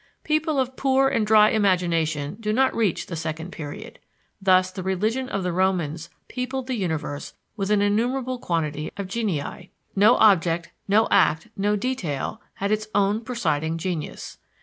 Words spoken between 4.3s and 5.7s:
Thus, the religion of the